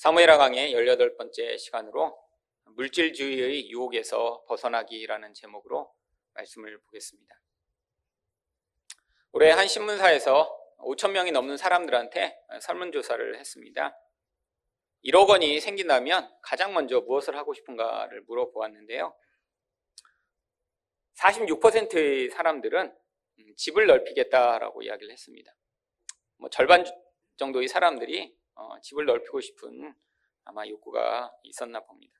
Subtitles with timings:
[0.00, 2.18] 사무엘하 강의 18번째 시간으로
[2.74, 5.94] 물질주의의 유혹에서 벗어나기라는 제목으로
[6.32, 7.38] 말씀을 보겠습니다.
[9.32, 13.94] 올해 한 신문사에서 5천 명이 넘는 사람들한테 설문조사를 했습니다.
[15.04, 19.14] 1억 원이 생긴다면 가장 먼저 무엇을 하고 싶은가를 물어보았는데요.
[21.16, 22.96] 46%의 사람들은
[23.54, 25.54] 집을 넓히겠다라고 이야기를 했습니다.
[26.38, 26.86] 뭐 절반
[27.36, 29.94] 정도의 사람들이 어, 집을 넓히고 싶은
[30.44, 32.12] 아마 욕구가 있었나 봅니다.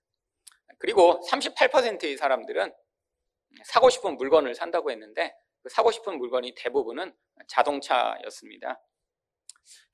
[0.78, 2.72] 그리고 38%의 사람들은
[3.64, 7.14] 사고 싶은 물건을 산다고 했는데 그 사고 싶은 물건이 대부분은
[7.48, 8.80] 자동차였습니다.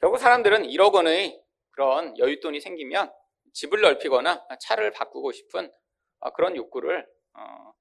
[0.00, 3.12] 결국 사람들은 1억 원의 그런 여윳돈이 생기면
[3.52, 5.72] 집을 넓히거나 차를 바꾸고 싶은
[6.20, 7.72] 어, 그런 욕구를 어,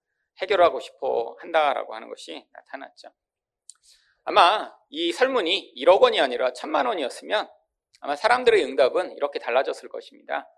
[0.42, 3.10] 해결하고 싶어 한다라고 하는 것이 나타났죠.
[4.24, 7.48] 아마 이 설문이 1억 원이 아니라 천만 원이었으면
[8.02, 10.50] 아마 사람들의 응답은 이렇게 달라졌을 것입니다.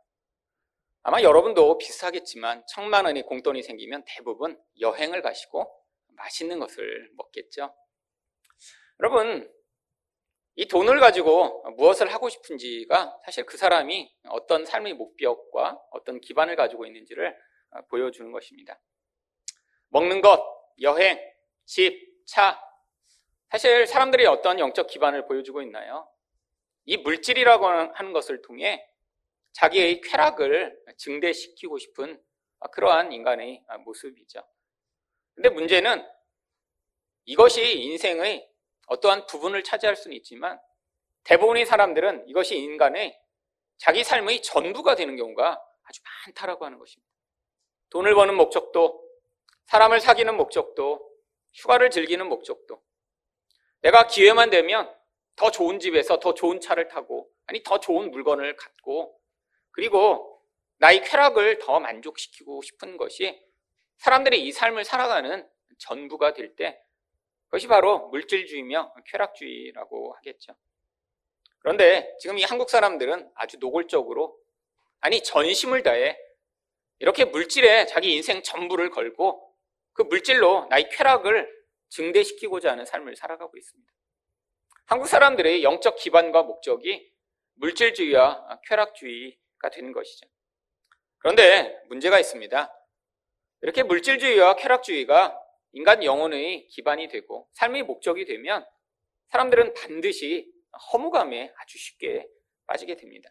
[1.04, 5.72] 아마 여러분도 비슷하겠지만 천만 원의 공돈이 생기면 대부분 여행을 가시고
[6.18, 7.74] 맛있는 것을 먹겠죠.
[9.00, 9.50] 여러분,
[10.56, 16.86] 이 돈을 가지고 무엇을 하고 싶은지가 사실 그 사람이 어떤 삶의 목표과 어떤 기반을 가지고
[16.88, 17.38] 있는지를
[17.90, 18.80] 보여주는 것입니다.
[19.90, 20.44] 먹는 것,
[20.82, 21.20] 여행,
[21.66, 22.60] 집, 차.
[23.50, 26.10] 사실 사람들이 어떤 영적 기반을 보여주고 있나요?
[26.88, 28.90] 이 물질이라고 하는 것을 통해
[29.52, 32.22] 자기의 쾌락을 증대시키고 싶은
[32.72, 34.42] 그러한 인간의 모습이죠.
[35.36, 36.08] 근데 문제는
[37.26, 38.50] 이것이 인생의
[38.88, 40.60] 어떠한 부분을 차지할 수는 있지만
[41.26, 43.20] 대부분의 사람들은 이것이 인간의
[43.78, 47.12] 자기 삶의 전부가 되는 경우가 아주 많다라고 하는 것입니다.
[47.90, 49.06] 돈을 버는 목적도,
[49.66, 51.12] 사람을 사귀는 목적도,
[51.54, 52.82] 휴가를 즐기는 목적도,
[53.82, 54.97] 내가 기회만 되면
[55.38, 59.18] 더 좋은 집에서 더 좋은 차를 타고 아니 더 좋은 물건을 갖고
[59.72, 60.42] 그리고
[60.80, 63.42] 나의 쾌락을 더 만족시키고 싶은 것이
[63.98, 66.82] 사람들이 이 삶을 살아가는 전부가 될 때
[67.46, 70.54] 그것이 바로 물질주의며 쾌락주의라고 하겠죠.
[71.60, 74.38] 그런데 지금 이 한국 사람들은 아주 노골적으로
[75.00, 76.18] 아니 전심을 다해
[77.00, 79.56] 이렇게 물질에 자기 인생 전부를 걸고
[79.94, 81.50] 그 물질로 나의 쾌락을
[81.90, 83.92] 증대시키고자 하는 삶을 살아가고 있습니다.
[84.88, 87.12] 한국 사람들의 영적 기반과 목적이
[87.56, 90.26] 물질주의와 쾌락주의가 되는 것이죠.
[91.18, 92.74] 그런데 문제가 있습니다.
[93.64, 95.38] 이렇게 물질주의와 쾌락주의가
[95.74, 98.66] 인간 영혼의 기반이 되고 삶의 목적이 되면
[99.28, 100.50] 사람들은 반드시
[100.94, 102.26] 허무감에 아주 쉽게
[102.66, 103.30] 빠지게 됩니다.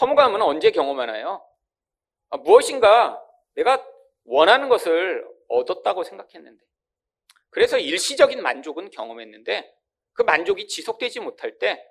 [0.00, 1.44] 허무감은 언제 경험하나요?
[2.30, 3.20] 아, 무엇인가
[3.54, 3.84] 내가
[4.24, 6.64] 원하는 것을 얻었다고 생각했는데,
[7.50, 9.75] 그래서 일시적인 만족은 경험했는데,
[10.16, 11.86] 그 만족이 지속되지 못할 때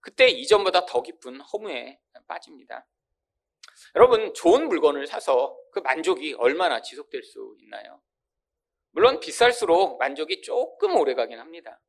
[0.00, 1.98] 그때 이전보다 더 깊은 허무에
[2.28, 2.86] 빠집니다.
[3.96, 8.00] 여러분, 좋은 물건을 사서 그 만족이 얼마나 지속될 수 있나요?
[8.92, 11.80] 물론 비쌀수록 만족이 조금 오래 가긴 합니다.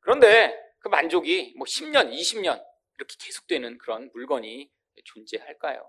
[0.00, 2.62] 그런데 그 만족이 뭐 10년, 20년
[2.98, 4.70] 이렇게 계속되는 그런 물건이
[5.04, 5.88] 존재할까요?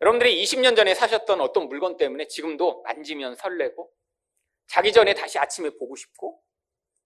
[0.00, 3.92] 여러분들이 20년 전에 사셨던 어떤 물건 때문에 지금도 만지면 설레고
[4.68, 6.42] 자기 전에 다시 아침에 보고 싶고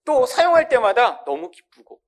[0.05, 1.99] 또 사용할 때마다 너무 기쁘고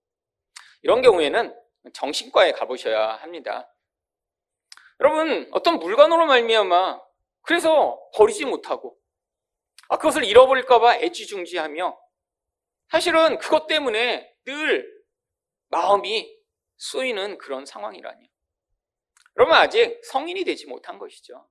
[0.84, 1.56] 이런 경우에는
[1.94, 3.72] 정신과에 가보셔야 합니다.
[5.00, 7.02] 여러분 어떤 물건으로 말미암아
[7.42, 8.98] 그래서 버리지 못하고
[9.90, 11.98] 아, 그것을 잃어버릴까봐 애지중지하며
[12.90, 14.98] 사실은 그것 때문에 늘
[15.70, 16.38] 마음이
[16.78, 18.28] 쏘이는 그런 상황이라뇨.
[19.38, 21.48] 여러분 아직 성인이 되지 못한 것이죠.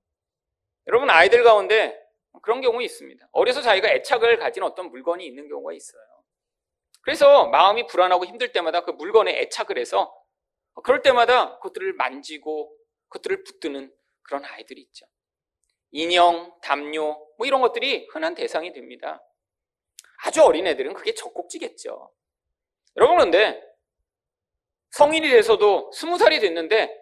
[0.86, 2.00] 여러분 아이들 가운데
[2.42, 3.28] 그런 경우 있습니다.
[3.32, 6.05] 어려서 자기가 애착을 가진 어떤 물건이 있는 경우가 있어요.
[7.06, 10.12] 그래서 마음이 불안하고 힘들 때마다 그 물건에 애착을 해서
[10.82, 15.06] 그럴 때마다 그것들을 만지고 그것들을 붙드는 그런 아이들이 있죠.
[15.92, 19.22] 인형, 담요, 뭐 이런 것들이 흔한 대상이 됩니다.
[20.24, 22.12] 아주 어린 애들은 그게 적곡지겠죠.
[22.96, 23.62] 여러분 그런데
[24.90, 26.92] 성인이 돼서도 스무 살이 됐는데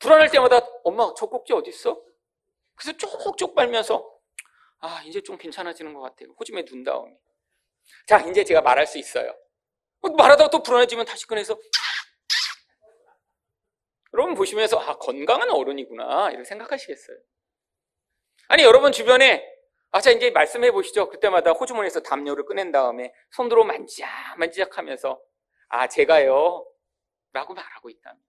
[0.00, 1.98] 불안할 때마다 엄마 젖꼭지 어디 있어?
[2.74, 4.06] 그래서 쪽쪽 빨면서
[4.80, 6.34] 아 이제 좀 괜찮아지는 것 같아요.
[6.38, 7.16] 호즘에 둔 다음에
[8.06, 9.34] 자, 이제 제가 말할 수 있어요.
[10.02, 11.58] 말하다가 또 불안해지면 다시 꺼내서
[14.12, 17.16] 여러분 보시면서 아 건강한 어른이구나 이렇게 생각하시겠어요.
[18.48, 19.46] 아니 여러분 주변에
[19.92, 21.08] 아자 이제 말씀해 보시죠.
[21.08, 25.20] 그때마다 호주머니에서 담요를 꺼낸 다음에 손으로 만지작 만지작 하면서
[25.68, 26.66] 아 제가요
[27.32, 28.20] 라고 말하고 있다면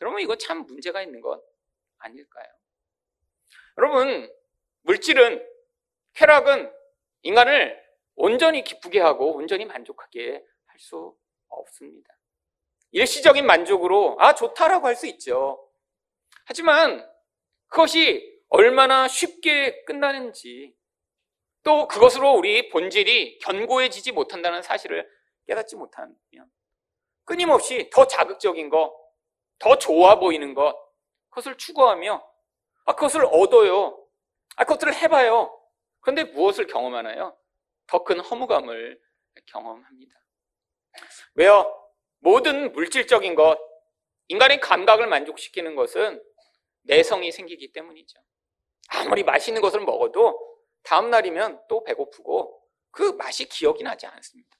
[0.00, 1.42] 여러분 이거 참 문제가 있는 것
[1.98, 2.46] 아닐까요?
[3.78, 4.32] 여러분
[4.82, 5.46] 물질은
[6.14, 6.72] 쾌락은
[7.22, 7.81] 인간을
[8.16, 11.14] 온전히 기쁘게 하고 온전히 만족하게 할 수
[11.48, 12.08] 없습니다.
[12.92, 15.68] 일시적인 만족으로 아 좋다라고 할 수 있죠.
[16.46, 17.06] 하지만
[17.68, 20.74] 그것이 얼마나 쉽게 끝나는지
[21.62, 25.08] 또 그것으로 우리 본질이 견고해지지 못한다는 사실을
[25.46, 26.16] 깨닫지 못하면
[27.24, 28.92] 끊임없이 더 자극적인 것,
[29.58, 30.76] 더 좋아 보이는 것,
[31.30, 32.26] 그것을 추구하며
[32.86, 33.96] 아, 그것을 얻어요.
[34.56, 35.56] 아, 그것들을 해봐요.
[36.00, 37.36] 그런데 무엇을 경험하나요?
[37.92, 38.98] 더 큰 허무감을
[39.46, 40.14] 경험합니다.
[41.34, 41.90] 왜요?
[42.20, 43.58] 모든 물질적인 것,
[44.28, 46.22] 인간의 감각을 만족시키는 것은
[46.84, 48.18] 내성이 생기기 때문이죠.
[48.88, 50.38] 아무리 맛있는 것을 먹어도
[50.84, 52.62] 다음날이면 또 배고프고
[52.92, 54.56] 그 맛이 기억이 나지 않습니다.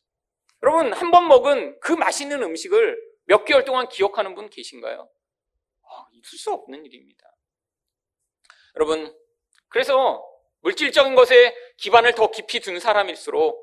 [0.63, 5.11] 여러분, 한 번 먹은 그 맛있는 음식을 몇 개월 동안 기억하는 분 계신가요?
[5.85, 7.25] 아, 있을 수 없는 일입니다.
[8.77, 9.17] 여러분,
[9.69, 10.23] 그래서
[10.63, 13.63] 물질적인 것에 기반을 더 깊이 둔 사람일수록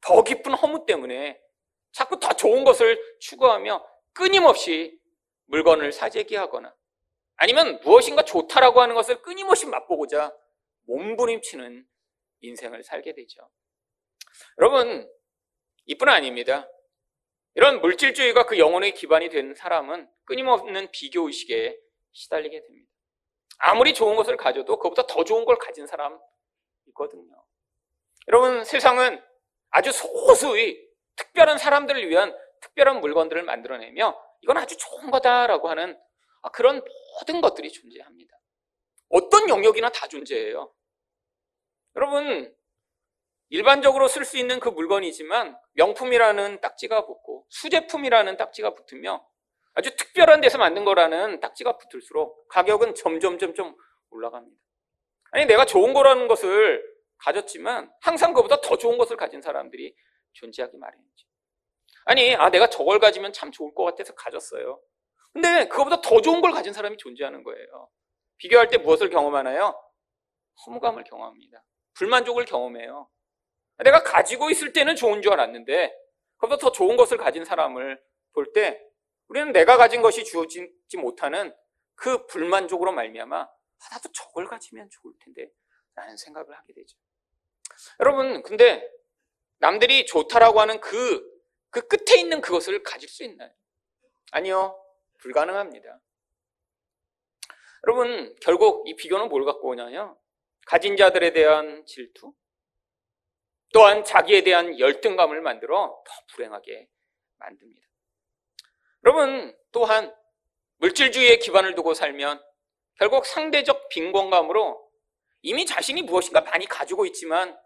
[0.00, 1.40] 더 깊은 허무 때문에
[1.92, 4.98] 자꾸 더 좋은 것을 추구하며 끊임없이
[5.46, 6.74] 물건을 사재기하거나
[7.36, 10.34] 아니면 무엇인가 좋다라고 하는 것을 끊임없이 맛보고자
[10.86, 11.86] 몸부림치는
[12.40, 13.50] 인생을 살게 되죠.
[14.58, 15.10] 여러분,
[15.86, 16.68] 이뿐 아닙니다.
[17.54, 21.78] 이런 물질주의가 그 영혼의 기반이 된 사람은 끊임없는 비교의식에
[22.12, 22.90] 시달리게 됩니다.
[23.58, 26.18] 아무리 좋은 것을 가져도 그것보다 더 좋은 걸 가진 사람
[26.96, 27.44] 있거든요.
[28.28, 29.22] 여러분, 세상은
[29.70, 30.84] 아주 소수의
[31.16, 35.98] 특별한 사람들을 위한 특별한 물건들을 만들어내며 이건 아주 좋은 거다라고 하는
[36.52, 36.82] 그런
[37.18, 38.36] 모든 것들이 존재합니다.
[39.08, 40.72] 어떤 영역이나 다 존재해요.
[41.96, 42.54] 여러분,
[43.48, 49.26] 일반적으로 쓸 수 있는 그 물건이지만 명품이라는 딱지가 붙고 수제품이라는 딱지가 붙으며
[49.74, 53.76] 아주 특별한 데서 만든 거라는 딱지가 붙을수록 가격은 점점 점점
[54.10, 54.65] 올라갑니다.
[55.32, 56.82] 아니 내가 좋은 거라는 것을
[57.18, 59.94] 가졌지만 항상 그보다 더 좋은 것을 가진 사람들이
[60.34, 61.26] 존재하기 마련이죠.
[62.04, 64.80] 아니 아 내가 저걸 가지면 참 좋을 것 같아서 가졌어요.
[65.32, 67.88] 근데 그거보다 더 좋은 걸 가진 사람이 존재하는 거예요.
[68.38, 69.78] 비교할 때 무엇을 경험하나요?
[70.66, 71.64] 허무감을 경험합니다.
[71.94, 73.08] 불만족을 경험해요.
[73.84, 75.94] 내가 가지고 있을 때는 좋은 줄 알았는데
[76.38, 78.00] 그보다 더 좋은 것을 가진 사람을
[78.32, 78.80] 볼 때
[79.28, 81.54] 우리는 내가 가진 것이 주어지지 못하는
[81.94, 83.48] 그 불만족으로 말미암아
[83.80, 85.50] 아, 나도 저걸 가지면 좋을 텐데
[85.94, 86.96] 라는 생각을 하게 되죠.
[88.00, 88.88] 여러분 근데
[89.58, 91.24] 남들이 좋다라고 하는 그,
[91.70, 93.50] 그 끝에 있는 그것을 가질 수 있나요?
[94.32, 94.82] 아니요.
[95.18, 96.00] 불가능합니다.
[97.86, 100.18] 여러분 결국 이 비교는 뭘 갖고 오냐요?
[100.66, 102.34] 가진 자들에 대한 질투,
[103.72, 106.88] 또한 자기에 대한 열등감을 만들어 더 불행하게
[107.38, 107.86] 만듭니다.
[109.04, 110.14] 여러분, 또한
[110.78, 112.42] 물질주의에 기반을 두고 살면
[112.98, 114.86] 결국 상대적 빈곤감으로
[115.42, 117.58] 이미 자신이 무엇인가 많이 가지고 있지만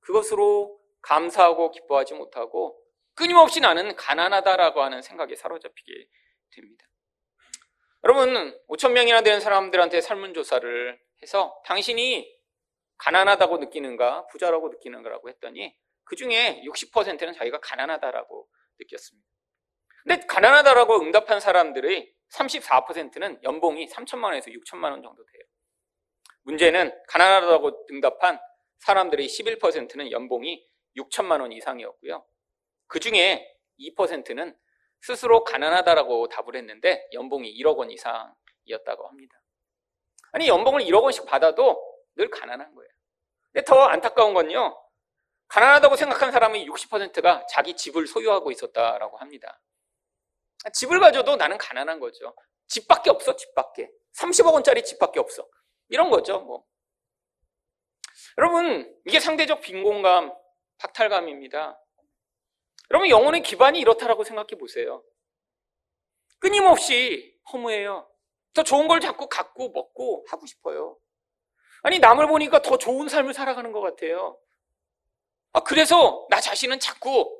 [0.00, 2.80] 그것으로 감사하고 기뻐하지 못하고
[3.14, 5.92] 끊임없이 나는 가난하다라고 하는 생각에 사로잡히게
[6.54, 6.84] 됩니다.
[8.04, 12.38] 여러분, 5천 명이나 되는 사람들한테 설문조사를 해서 당신이
[12.98, 18.48] 가난하다고 느끼는가, 부자라고 느끼는가라고 했더니 그 중에 60%는 자기가 가난하다라고
[18.80, 19.28] 느꼈습니다.
[20.04, 25.42] 근데 가난하다라고 응답한 사람들의 34%는 연봉이 3천만 원에서 6천만 원 정도 돼요.
[26.42, 28.38] 문제는 가난하다고 응답한
[28.78, 30.66] 사람들의 11%는 연봉이
[30.96, 32.24] 6천만 원 이상이었고요.
[32.86, 33.46] 그 중에
[33.78, 34.56] 2%는
[35.00, 39.40] 스스로 가난하다라고 답을 했는데 연봉이 1억 원 이상이었다고 합니다.
[40.32, 41.82] 아니 연봉을 1억 원씩 받아도
[42.16, 42.90] 늘 가난한 거예요.
[43.52, 44.76] 근데 더 안타까운 건요.
[45.48, 49.60] 가난하다고 생각한 사람의 60%가 자기 집을 소유하고 있었다라고 합니다.
[50.72, 52.34] 집을 가져도 나는 가난한 거죠.
[52.66, 53.90] 집밖에 없어, 집밖에.
[54.16, 55.48] 30억 원짜리 집밖에 없어.
[55.88, 56.64] 이런 거죠, 뭐.
[58.36, 60.32] 여러분, 이게 상대적 빈곤감,
[60.78, 61.80] 박탈감입니다.
[62.90, 65.02] 여러분, 영혼의 기반이 이렇다라고 생각해 보세요.
[66.38, 68.08] 끊임없이 허무해요.
[68.54, 70.98] 더 좋은 걸 자꾸 갖고 먹고 하고 싶어요.
[71.82, 74.38] 아니, 남을 보니까 더 좋은 삶을 살아가는 것 같아요.
[75.52, 77.37] 아, 그래서 나 자신은 자꾸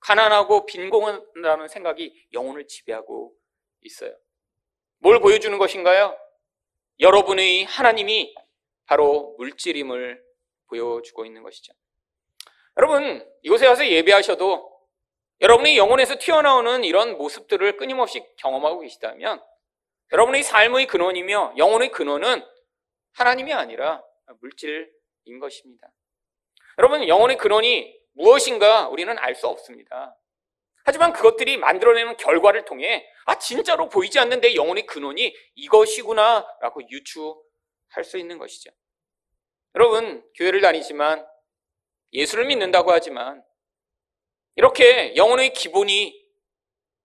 [0.00, 3.34] 가난하고 빈곤하다는 생각이 영혼을 지배하고
[3.82, 4.16] 있어요.
[4.98, 6.16] 뭘 보여주는 것인가요?
[7.00, 8.34] 여러분의 하나님이
[8.86, 10.22] 바로 물질임을
[10.68, 11.72] 보여주고 있는 것이죠.
[12.76, 14.78] 여러분, 이곳에 와서 예배하셔도
[15.40, 19.42] 여러분의 영혼에서 튀어나오는 이런 모습들을 끊임없이 경험하고 계시다면
[20.12, 22.44] 여러분의 삶의 근원이며 영혼의 근원은
[23.12, 24.02] 하나님이 아니라
[24.40, 25.88] 물질인 것입니다.
[26.78, 30.16] 여러분, 영혼의 근원이 무엇인가 우리는 알 수 없습니다.
[30.84, 38.18] 하지만 그것들이 만들어내는 결과를 통해 아 진짜로 보이지 않는 내 영혼의 근원이 이것이구나라고 유추할 수
[38.18, 38.70] 있는 것이죠.
[39.74, 41.26] 여러분 교회를 다니지만
[42.12, 43.44] 예수를 믿는다고 하지만
[44.56, 46.26] 이렇게 영혼의 기본이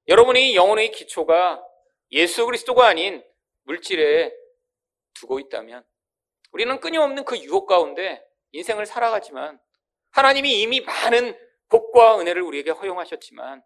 [0.07, 1.63] 여러분의 영혼의 기초가
[2.11, 3.23] 예수 그리스도가 아닌
[3.63, 4.33] 물질에
[5.13, 5.85] 두고 있다면
[6.51, 9.59] 우리는 끊임없는 그 유혹 가운데 인생을 살아가지만
[10.13, 11.37] 하나님이 이미 많은
[11.69, 13.63] 복과 은혜를 우리에게 허용하셨지만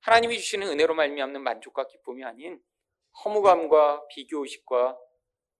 [0.00, 2.60] 하나님이 주시는 은혜로 말미암는 만족과 기쁨이 아닌
[3.22, 4.98] 허무감과 비교의식과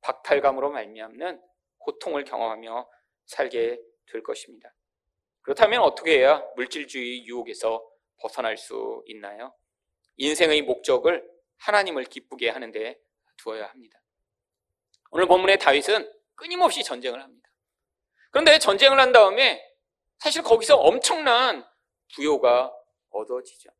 [0.01, 1.41] 박탈감으로 말미암는
[1.79, 2.89] 고통을 경험하며
[3.27, 3.79] 살게
[4.11, 4.75] 될 것입니다.
[5.43, 9.55] 그렇다면 어떻게 해야 물질주의 유혹에서 벗어날 수 있나요?
[10.17, 12.99] 인생의 목적을 하나님을 기쁘게 하는데
[13.37, 14.01] 두어야 합니다.
[15.11, 17.51] 오늘 본문의 다윗은 끊임없이 전쟁을 합니다.
[18.31, 19.72] 그런데 전쟁을 한 다음에
[20.23, 21.67] 사실 거기서 엄청난
[22.15, 22.73] 부요가
[23.11, 23.71] 얻어지죠.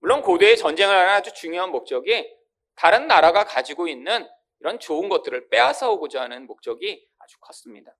[0.00, 2.30] 물론 고대의 전쟁을 하는 아주 중요한 목적이
[2.74, 4.28] 다른 나라가 가지고 있는
[4.60, 7.96] 이런 좋은 것들을 빼앗아 오고자 하는 목적이 아주 컸습니다.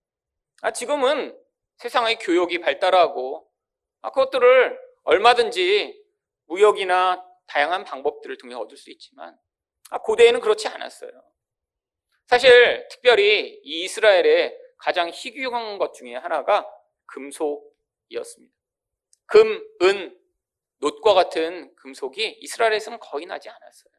[0.61, 1.35] 아, 지금은
[1.79, 3.51] 세상의 교육이 발달하고
[4.03, 6.05] 아, 그것들을 얼마든지
[6.49, 9.35] 무역이나 다양한 방법들을 통해 얻을 수 있지만
[9.89, 11.13] 아, 고대에는 그렇지 않았어요.
[12.27, 16.71] 사실 특별히 이 이스라엘의 가장 희귀한 것 중에 하나가
[17.11, 18.55] 금속이었습니다.
[19.27, 20.21] 금, 은,
[20.79, 23.93] 놋과 같은 금속이 이스라엘에서는 거의 나지 않았어요.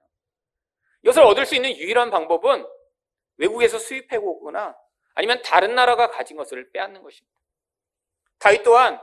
[1.03, 2.65] 이것을 얻을 수 있는 유일한 방법은
[3.37, 4.75] 외국에서 수입해 오거나
[5.13, 7.37] 아니면 다른 나라가 가진 것을 빼앗는 것입니다.
[8.39, 8.99] 다윗 또한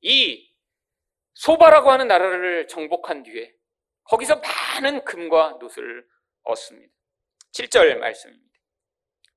[0.00, 0.54] 이
[1.34, 3.52] 소바라고 하는 나라를 정복한 뒤에
[4.04, 6.06] 거기서 많은 금과 놋을
[6.44, 6.92] 얻습니다.
[7.52, 8.46] 7절 말씀입니다.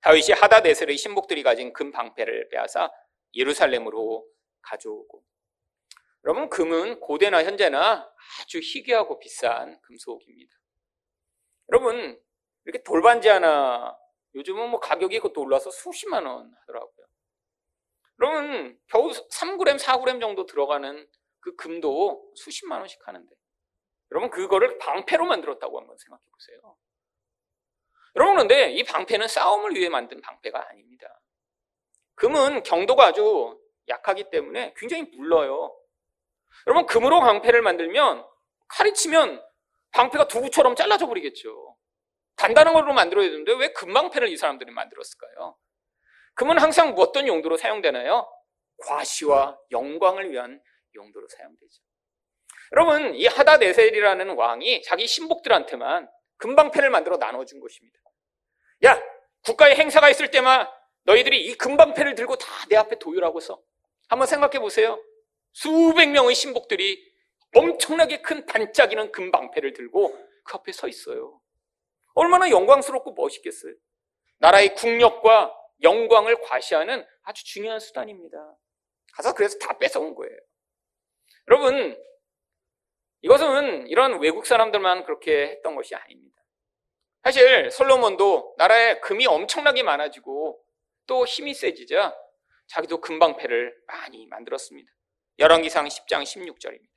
[0.02, 2.92] 다윗이 하다데셀의 신복들이 가진 금 방패를 빼앗아
[3.36, 4.28] 예루살렘으로
[4.62, 5.24] 가져오고
[6.26, 10.54] 여러분 금은 고대나 현재나 아주 희귀하고 비싼 금속입니다.
[11.72, 12.22] 여러분
[12.66, 13.98] 이렇게 돌반지 하나
[14.36, 17.08] 요즘은 뭐 가격이 그것도 올라서 수십만 원 하더라고요.
[18.22, 21.10] 여러분 겨우 3g, 4g 정도 들어가는
[21.40, 23.34] 그 금도 수십만 원씩 하는데
[24.12, 26.78] 여러분 그거를 방패로 만들었다고 한번 생각해 보세요.
[28.16, 31.19] 여러분 그런데 이 방패는 싸움을 위해 만든 방패가 아닙니다.
[32.20, 33.58] 금은 경도가 아주
[33.88, 35.76] 약하기 때문에 굉장히 물러요.
[36.68, 38.26] 여러분 금으로 방패를 만들면
[38.68, 39.42] 칼이 치면
[39.92, 41.78] 방패가 두부처럼 잘라져 버리겠죠.
[42.36, 45.58] 단단한 걸로 만들어야 되는데 왜 금방패를 이 사람들이 만들었을까요?
[46.36, 48.30] 금은 항상 어떤 용도로 사용되나요?
[48.86, 50.62] 과시와 영광을 위한
[50.96, 51.82] 용도로 사용되죠.
[52.74, 58.00] 여러분, 이 하다네셀이라는 왕이 자기 신복들한테만 금방패를 만들어 나눠준 것입니다.
[58.86, 59.02] 야,
[59.44, 60.70] 국가의 행사가 있을 때만
[61.04, 63.60] 너희들이 이 금방패를 들고 다 내 앞에 도율하고서
[64.10, 65.04] 한번 생각해 보세요.
[65.54, 67.12] 수백 명의 신복들이
[67.56, 71.42] 엄청나게 큰 반짝이는 금방패를 들고 그 앞에 서 있어요.
[72.14, 73.74] 얼마나 영광스럽고 멋있겠어요.
[74.38, 78.38] 나라의 국력과 영광을 과시하는 아주 중요한 수단입니다.
[79.14, 80.38] 가서 그래서 다 뺏어온 거예요.
[81.48, 81.98] 여러분,
[83.22, 86.40] 이것은 이런 외국 사람들만 그렇게 했던 것이 아닙니다.
[87.24, 90.64] 사실 솔로몬도 나라에 금이 엄청나게 많아지고
[91.10, 92.16] 또 힘이 세지자
[92.68, 94.92] 자기도 금방패를 많이 만들었습니다.
[95.40, 96.88] 열왕기상 10장 16절입니다.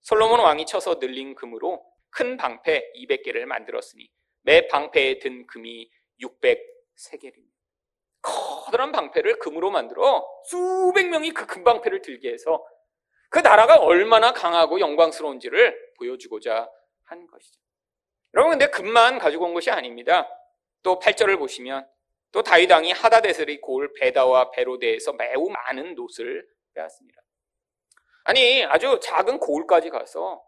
[0.00, 4.10] 솔로몬 왕이 쳐서 늘린 금으로 큰 방패 200개를 만들었으니
[4.44, 5.90] 매 방패에 든 금이
[6.22, 7.50] 603개입니다.
[8.22, 12.66] 커다란 방패를 금으로 만들어 수백 명이 그 금방패를 들게 해서
[13.28, 16.66] 그 나라가 얼마나 강하고 영광스러운지를 보여주고자
[17.04, 17.60] 한 것이죠.
[18.32, 20.26] 여러분 근데 금만 가지고 온 것이 아닙니다.
[20.82, 21.86] 또 8절을 보시면
[22.32, 27.20] 또 다윗 왕이 하다데셀의 골 베다와 베로데에서 매우 많은 놋을 빼앗습니다.
[28.24, 30.44] 아니 아주 작은 고을까지 가서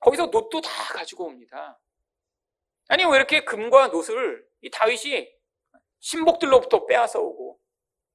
[0.00, 1.80] 거기서 놋도 다 가지고 옵니다.
[2.88, 5.32] 아니 왜 이렇게 금과 놋을 이 다윗이
[6.00, 7.60] 신복들로부터 빼앗아 오고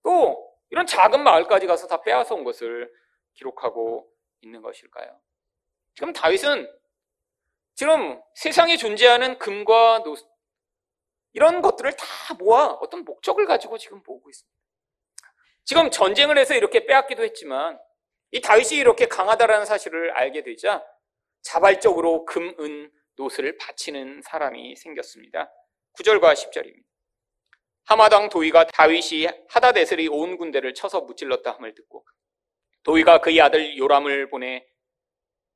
[0.04, 2.92] 또 이런 작은 마을까지 가서 다 빼앗아 온 것을
[3.34, 4.12] 기록하고
[4.42, 5.20] 있는 것일까요?
[5.96, 6.72] 지금 다윗은
[7.76, 10.16] 지금 세상에 존재하는 금과 놋
[11.34, 14.58] 이런 것들을 다 모아 어떤 목적을 가지고 지금 보고 있습니다.
[15.64, 17.80] 지금 전쟁을 해서 이렇게 빼앗기도 했지만
[18.32, 20.84] 이 다윗이 이렇게 강하다라는 사실을 알게 되자
[21.42, 25.52] 자발적으로 금, 은, 놋을 바치는 사람이 생겼습니다.
[25.94, 26.84] 9절과 10절입니다.
[27.86, 32.06] 하맛 왕 도이가 다윗이 하닷에셀의 온 군대를 쳐서 무찔렀다 함을 듣고
[32.84, 34.66] 도위가 그의 아들 요람을 보내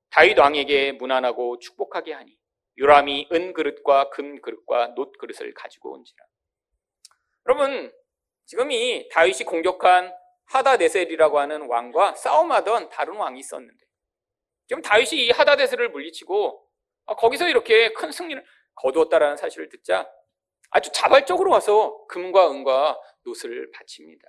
[0.09, 2.37] 다윗 왕에게 무난하고 축복하게 하니
[2.77, 6.25] 요람이 은 그릇과 금 그릇과 놋 그릇을 가지고 온지라.
[7.47, 7.91] 여러분
[8.45, 10.13] 지금 이 다윗이 공격한
[10.45, 13.85] 하다데셀이라고 하는 왕과 싸움하던 다른 왕이 있었는데
[14.67, 16.67] 지금 다윗이 이 하다데셀을 물리치고
[17.05, 18.43] 아, 거기서 이렇게 큰 승리를
[18.75, 20.09] 거두었다라는 사실을 듣자
[20.71, 24.27] 아주 자발적으로 와서 금과 은과 놋을 바칩니다.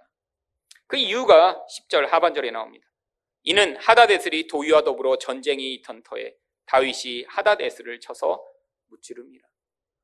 [0.86, 2.86] 그 이유가 10절 하반절에 나옵니다.
[3.42, 6.34] 이는 하다데슬이 도위와 더불어 전쟁이 있던 터에
[6.66, 8.44] 다윗이 하다데스를 쳐서
[8.86, 9.48] 무찌릅니다.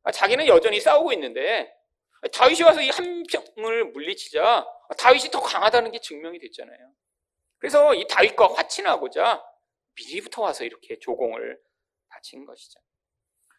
[0.02, 1.72] 아, 자기는 여전히 싸우고 있는데
[2.32, 3.22] 다윗이 와서 이한
[3.56, 4.66] 병을 물리치자
[4.98, 6.92] 다윗이 더 강하다는 게 증명이 됐잖아요.
[7.58, 9.42] 그래서 이 다윗과 화친하고자
[9.94, 11.58] 미리부터 와서 이렇게 조공을
[12.08, 12.80] 바친 것이죠.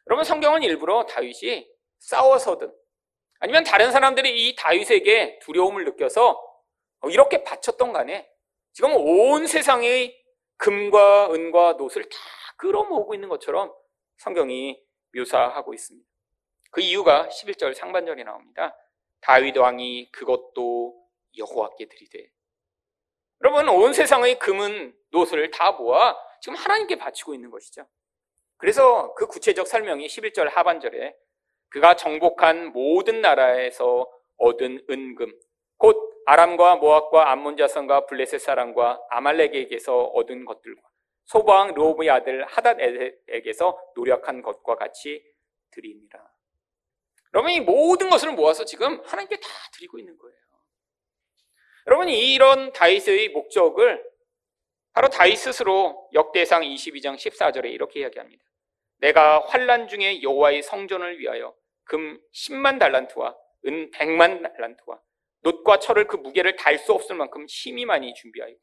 [0.08, 1.68] 여러분 성경은 일부러 다윗이
[2.00, 2.74] 싸워서든
[3.40, 6.40] 아니면 다른 사람들이 이 다윗에게 두려움을 느껴서
[7.10, 8.30] 이렇게 바쳤던 간에
[8.74, 10.20] 지금 온 세상의
[10.58, 12.18] 금과 은과 노을 다
[12.62, 13.74] 끌어모으고 있는 것처럼
[14.18, 14.80] 성경이
[15.16, 16.08] 묘사하고 있습니다.
[16.70, 18.78] 그 이유가 11절 상반절에 나옵니다.
[19.20, 20.96] 다윗 왕이 그것도
[21.38, 22.30] 여호와께 드리되
[23.44, 27.88] 여러분 온 세상의 금은 노을 다 모아 지금 하나님께 바치고 있는 것이죠.
[28.58, 31.16] 그래서 그 구체적 설명이 11절 하반절에
[31.70, 35.32] 그가 정복한 모든 나라에서 얻은 은금
[35.78, 40.91] 곧 아람과 모압과 암몬 자손과 블레셋 사람과 아말렉에게서 얻은 것들과
[41.26, 45.24] 소방 로브의 아들 하닷에게서 노력한 것과 같이
[45.72, 46.34] 드립니다.
[47.34, 50.38] 여러분 이 모든 것을 모아서 지금 하나님께 다 드리고 있는 거예요.
[51.88, 54.04] 여러분 이런 다윗의 목적을
[54.94, 58.44] 바로 다윗 스스로 역대상 22장 14절에 이렇게 이야기합니다.
[58.98, 63.36] 내가 환란 중에 여호와의 성전을 위하여 금 10만 달란트와
[63.66, 65.00] 은 100만 달란트와
[65.44, 68.60] 놋과 철을 그 무게를 달 수 없을 만큼 힘이 많이 준비하였고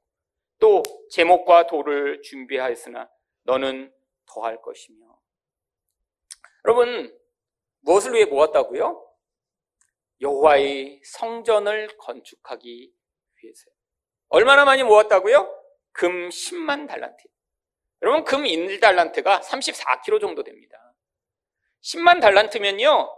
[0.58, 3.08] 또 제목과 돌을 준비하였으나
[3.44, 3.92] 너는
[4.26, 5.18] 더할 것이며
[6.64, 7.16] 여러분
[7.80, 9.04] 무엇을 위해 모았다고요?
[10.20, 12.92] 여호와의 성전을 건축하기
[13.36, 13.74] 위해서요.
[14.28, 15.58] 얼마나 많이 모았다고요?
[15.92, 17.22] 금 10만 달란트.
[18.02, 20.94] 여러분 금 1달란트가 34kg 정도 됩니다.
[21.82, 23.08] 10만 달란트면요.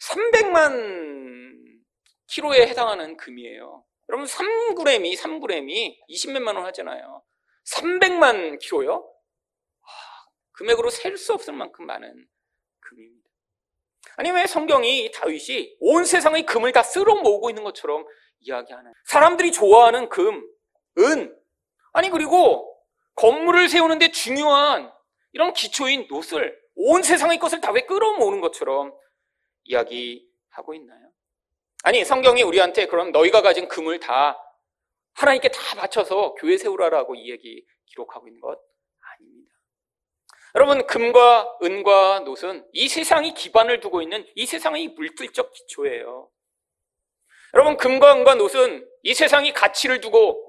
[0.00, 1.82] 300만
[2.28, 3.84] 키로에 해당하는 금이에요.
[4.08, 7.22] 여러분 3g이 3g이 20몇만 원 하잖아요.
[7.74, 9.08] 300만 키로요?
[10.52, 12.26] 금액으로 셀 수 없을 만큼 많은
[12.80, 13.28] 금입니다.
[14.16, 18.04] 아니 왜 성경이 다윗이 온 세상의 금을 다 쓸어 모으고 있는 것처럼
[18.40, 20.42] 이야기하는 사람들이 좋아하는 금,
[20.98, 21.36] 은
[21.92, 22.76] 아니 그리고
[23.14, 24.92] 건물을 세우는데 중요한
[25.32, 28.92] 이런 기초인 노슬 온 세상의 것을 다 왜 끌어모으는 것처럼
[29.64, 31.07] 이야기하고 있나요?
[31.84, 34.36] 아니 성경이 우리한테 그럼 너희가 가진 금을 다
[35.14, 38.58] 하나님께 다 바쳐서 교회 세우라라고 이 얘기 기록하고 있는 것
[39.00, 39.52] 아닙니다.
[40.54, 46.30] 여러분 금과 은과 노은 이 세상이 기반을 두고 있는 이 세상의 물질적 기초예요.
[47.54, 50.44] 여러분 금과 은과 노은 이 세상이 가치를 두고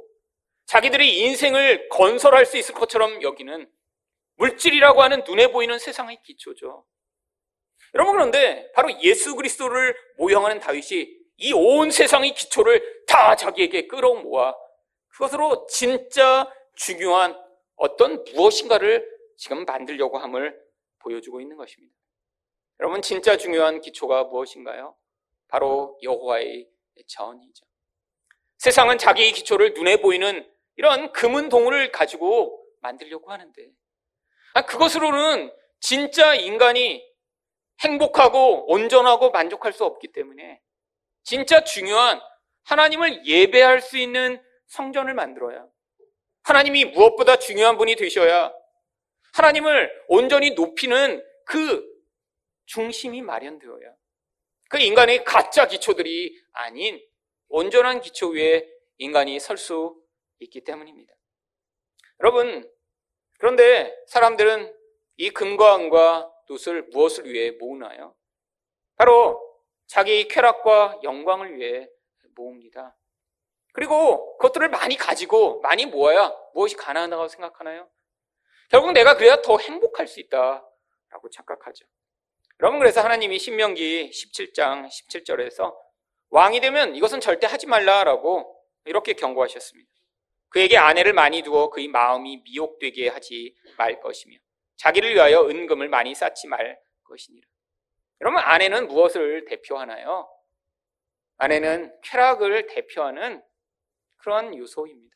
[0.65, 3.70] 자기들의 인생을 건설할 수 있을 것처럼 여기는
[4.36, 6.86] 물질이라고 하는 눈에 보이는 세상의 기초죠.
[7.96, 14.54] 여러분 그런데 바로 예수 그리스도를 모형하는 다윗이 이 온 세상의 기초를 다 자기에게 끌어모아
[15.10, 17.38] 그것으로 진짜 중요한
[17.75, 20.60] 어떤 무엇인가를 지금 만들려고 함을
[20.99, 21.93] 보여주고 있는 것입니다.
[22.80, 24.95] 여러분 진짜 중요한 기초가 무엇인가요?
[25.47, 26.67] 바로 여호와의
[27.08, 27.65] 전이죠.
[28.58, 33.71] 세상은 자기의 기초를 눈에 보이는 이런 금은 동을 가지고 만들려고 하는데
[34.54, 37.06] 아, 그것으로는 진짜 인간이
[37.82, 40.62] 행복하고 온전하고 만족할 수 없기 때문에
[41.30, 42.20] 진짜 중요한
[42.63, 45.63] 하나님을 예배할 수 있는 성전을 만들어야
[46.42, 48.52] 하나님이 무엇보다 중요한 분이 되셔야
[49.34, 51.88] 하나님을 온전히 높이는 그
[52.65, 53.94] 중심이 마련되어야
[54.70, 57.00] 그 인간의 가짜 기초들이 아닌
[57.48, 60.02] 온전한 기초 위에 인간이 설 수
[60.39, 61.13] 있기 때문입니다.
[62.22, 62.68] 여러분,
[63.38, 64.74] 그런데 사람들은
[65.18, 68.15] 이 금과 은과 돛을 무엇을 위해 모으나요?
[68.96, 69.49] 바로
[69.89, 71.89] 자기 쾌락과 영광을 위해
[72.36, 72.95] 모읍니다.
[73.73, 77.89] 그리고 그것들을 많이 가지고 많이 모아야 무엇이 가능하다고 생각하나요?
[78.69, 81.86] 결국 내가 그래야 더 행복할 수 있다라고 착각하죠.
[82.62, 85.75] 여러분 그래서 하나님이 신명기 17장 17절에서
[86.30, 89.89] 왕이 되면 이것은 절대 하지 말라라고 이렇게 경고하셨습니다.
[90.49, 94.38] 그에게 아내를 많이 두어 그의 마음이 미혹되게 하지 말 것이며
[94.78, 97.47] 자기를 위하여 은금을 많이 쌓지 말 것이니라.
[98.21, 100.29] 여러분 아내는 무엇을 대표하나요?
[101.38, 103.43] 아내는 쾌락을 대표하는
[104.17, 105.15] 그런 요소입니다.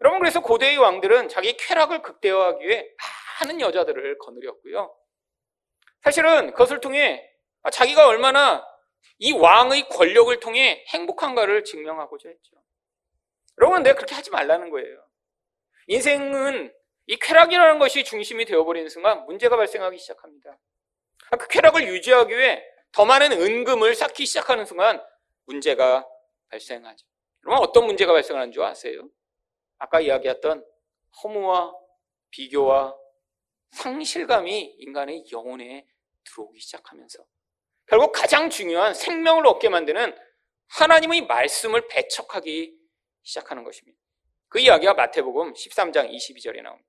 [0.00, 2.88] 여러분 그래서 고대의 왕들은 자기 쾌락을 극대화하기 위해
[3.40, 4.94] 많은 여자들을 거느렸고요.
[6.02, 7.28] 사실은 그것을 통해
[7.72, 8.64] 자기가 얼마나
[9.18, 12.56] 이 왕의 권력을 통해 행복한가를 증명하고자 했죠.
[13.58, 15.02] 여러분, 내가 그렇게 하지 말라는 거예요.
[15.86, 16.72] 인생은
[17.06, 20.58] 이 쾌락이라는 것이 중심이 되어버리는 순간 문제가 발생하기 시작합니다.
[21.30, 25.02] 아, 그 쾌락을 유지하기 위해 더 많은 은금을 쌓기 시작하는 순간
[25.44, 26.06] 문제가
[26.50, 27.06] 발생하죠.
[27.44, 29.08] 여러분, 어떤 문제가 발생하는 줄 아세요?
[29.78, 30.64] 아까 이야기했던
[31.22, 31.74] 허무와
[32.30, 32.96] 비교와
[33.72, 35.86] 상실감이 인간의 영혼에
[36.24, 37.24] 들어오기 시작하면서
[37.86, 40.16] 결국 가장 중요한 생명을 얻게 만드는
[40.68, 42.76] 하나님의 말씀을 배척하기
[43.22, 43.98] 시작하는 것입니다.
[44.48, 46.88] 그 이야기가 마태복음 13장 22절에 나옵니다.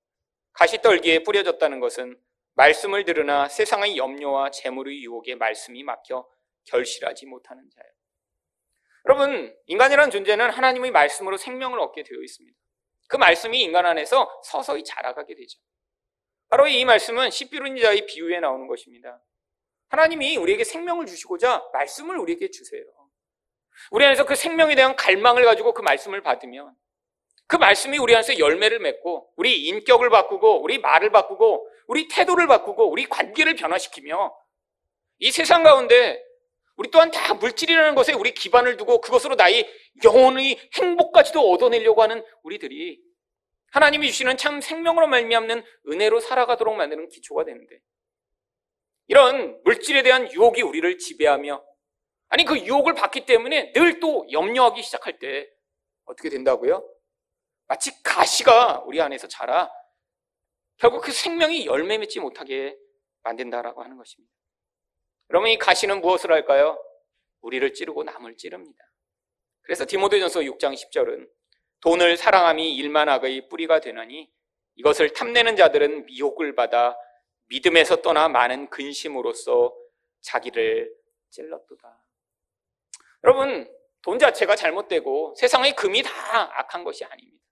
[0.54, 2.20] 가시떨기에 뿌려졌다는 것은
[2.58, 6.28] 말씀을 들으나 세상의 염려와 재물의 유혹에 말씀이 막혀
[6.66, 7.92] 결실하지 못하는 자예요.
[9.06, 12.58] 여러분, 인간이라는 존재는 하나님의 말씀으로 생명을 얻게 되어 있습니다.
[13.08, 15.60] 그 말씀이 인간 안에서 서서히 자라가게 되죠.
[16.50, 19.22] 바로 이 말씀은 씨비른 자의 비유에 나오는 것입니다.
[19.90, 22.84] 하나님이 우리에게 생명을 주시고자 말씀을 우리에게 주세요.
[23.92, 26.76] 우리 안에서 그 생명에 대한 갈망을 가지고 그 말씀을 받으면
[27.46, 32.90] 그 말씀이 우리 안에서 열매를 맺고 우리 인격을 바꾸고 우리 말을 바꾸고 우리 태도를 바꾸고
[32.92, 34.36] 우리 관계를 변화시키며
[35.20, 36.24] 이 세상 가운데
[36.76, 39.68] 우리 또한 다 물질이라는 것에 우리 기반을 두고 그것으로 나의
[40.04, 43.02] 영혼의 행복까지도 얻어내려고 하는 우리들이
[43.72, 47.80] 하나님이 주시는 참 생명으로 말미암는 은혜로 살아가도록 만드는 기초가 되는데
[49.08, 51.64] 이런 물질에 대한 유혹이 우리를 지배하며
[52.30, 55.50] 아니 그 유혹을 받기 때문에 늘 또 염려하기 시작할 때
[56.06, 56.88] 어떻게 된다고요?
[57.68, 59.70] 마치 가시가 우리 안에서 자라
[60.78, 62.78] 결국 그 생명이 열매 맺지 못하게
[63.24, 64.32] 만든다라고 하는 것입니다.
[65.28, 66.82] 그러면 이 가시는 무엇을 할까요?
[67.42, 68.84] 우리를 찌르고 남을 찌릅니다.
[69.62, 71.30] 그래서 디모데전서 6장 10절은
[71.82, 74.32] 돈을 사랑함이 일만 악의 뿌리가 되나니
[74.76, 76.98] 이것을 탐내는 자들은 미혹을 받아
[77.50, 79.76] 믿음에서 떠나 많은 근심으로써
[80.22, 80.94] 자기를
[81.30, 82.04] 찔렀도다.
[83.24, 83.70] 여러분,
[84.02, 87.44] 돈 자체가 잘못되고 세상의 금이 다 악한 것이 아닙니다.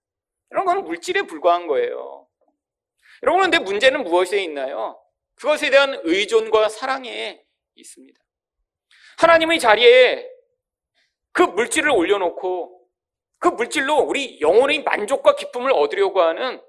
[0.50, 2.25] 이런 건 물질에 불과한 거예요.
[3.22, 5.00] 여러분, 근데 문제는 무엇에 있나요?
[5.36, 7.42] 그것에 대한 의존과 사랑에
[7.74, 8.20] 있습니다.
[9.18, 10.28] 하나님의 자리에
[11.32, 12.88] 그 물질을 올려놓고
[13.38, 16.60] 그 물질로 우리 영혼의 만족과 기쁨을 얻으려고 하는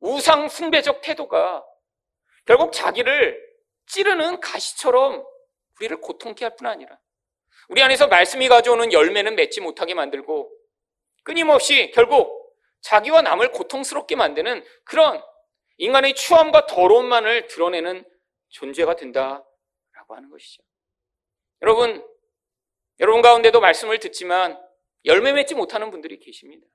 [0.00, 1.64] 우상 숭배적 태도가
[2.46, 3.42] 결국 자기를
[3.86, 5.24] 찌르는 가시처럼
[5.80, 6.98] 우리를 고통케 할 뿐 아니라
[7.68, 10.52] 우리 안에서 말씀이 가져오는 열매는 맺지 못하게 만들고
[11.24, 15.22] 끊임없이 결국 자기와 남을 고통스럽게 만드는 그런
[15.78, 18.04] 인간의 추함과 더러움만을 드러내는
[18.50, 19.44] 존재가 된다라고
[20.08, 20.62] 하는 것이죠.
[21.62, 22.06] 여러분,
[23.00, 24.60] 여러분 가운데도 말씀을 듣지만
[25.04, 26.66] 열매 맺지 못하는 분들이 계십니다.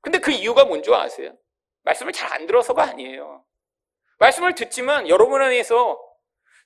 [0.00, 1.36] 근데 그 이유가 뭔지 아세요?
[1.82, 3.44] 말씀을 잘 안 들어서가 아니에요.
[4.18, 6.00] 말씀을 듣지만 여러분 안에서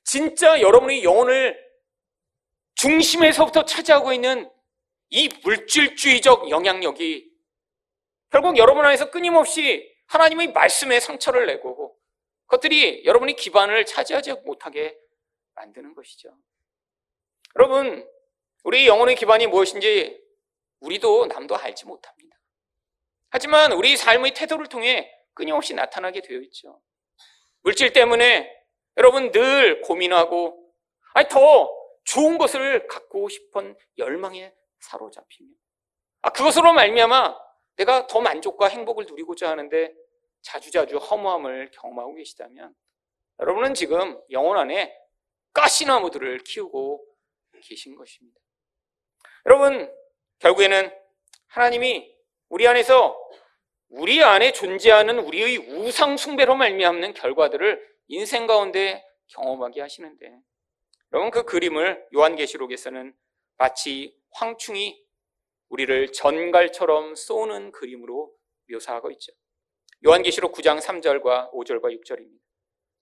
[0.05, 1.59] 진짜 여러분의 영혼을
[2.77, 4.51] 중심에서부터 차지하고 있는
[5.11, 7.29] 이 물질주의적 영향력이
[8.31, 11.97] 결국 여러분 안에서 끊임없이 하나님의 말씀에 상처를 내고
[12.47, 14.99] 그것들이 여러분의 기반을 차지하지 못하게
[15.55, 16.37] 만드는 것이죠.
[17.57, 18.09] 여러분,
[18.65, 20.21] 우리 영혼의 기반이 무엇인지
[20.81, 22.37] 우리도 남도 알지 못합니다.
[23.31, 26.81] 하지만 우리 삶의 태도를 통해 끊임없이 나타나게 되어 있죠.
[27.63, 28.51] 물질 때문에
[28.97, 30.73] 여러분 늘 고민하고
[31.15, 31.71] 아니 더
[32.05, 35.51] 좋은 것을 갖고 싶은 열망에 사로잡히며
[36.23, 37.37] 아 그것으로 말미암아
[37.79, 39.95] 내가 더 만족과 행복을 누리고자 하는데
[40.43, 42.75] 자주자주 허무함을 경험하고 계시다면
[43.41, 44.97] 여러분은 지금 영혼 안에
[45.53, 47.05] 가시나무들을 키우고
[47.63, 48.41] 계신 것입니다.
[49.47, 49.93] 여러분
[50.41, 50.93] 결국에는
[51.47, 52.15] 하나님이
[52.49, 53.17] 우리 안에서
[53.89, 60.39] 우리 안에 존재하는 우리의 우상 숭배로 말미암는 결과들을 인생 가운데 경험하게 하시는데
[61.13, 63.15] 여러분 그 그림을 요한계시록에서는
[63.57, 65.08] 마치 황충이
[65.69, 68.33] 우리를 전갈처럼 쏘는 그림으로
[68.71, 69.33] 묘사하고 있죠.
[70.07, 72.39] 요한계시록 9장 3절과 5절과 6절입니다.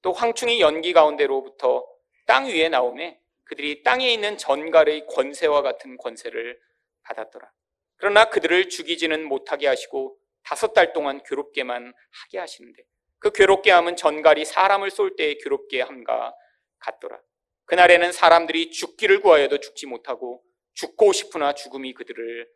[0.03, 1.87] 또 황충이 연기 가운데로부터
[2.27, 6.59] 땅 위에 나오매 그들이 땅에 있는 전갈의 권세와 같은 권세를
[7.03, 7.51] 받았더라.
[7.97, 12.83] 그러나 그들을 죽이지는 못하게 하시고 다섯 달 동안 괴롭게만 하게 하시는데
[13.19, 16.35] 그 괴롭게 함은 전갈이 사람을 쏠 때에 괴롭게 함과
[16.79, 17.21] 같더라.
[17.65, 20.43] 그날에는 사람들이 죽기를 구하여도 죽지 못하고
[20.77, 22.49] 죽고 싶으나 죽음이 그들을